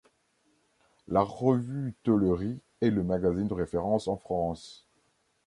[1.07, 4.87] La revue Tôlerie est le magazine de référence en France.